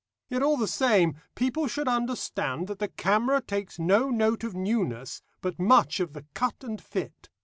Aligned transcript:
Yet 0.29 0.41
all 0.41 0.57
the 0.57 0.67
same, 0.67 1.17
people 1.35 1.67
should 1.67 1.87
understand 1.87 2.65
that 2.67 2.79
the 2.79 2.87
camera 2.87 3.39
takes 3.39 3.77
no 3.77 4.09
note 4.09 4.43
of 4.43 4.55
newness, 4.55 5.21
but 5.41 5.59
much 5.59 5.99
of 5.99 6.13
the 6.13 6.25
cut 6.33 6.63
and 6.63 6.81
fit. 6.81 7.29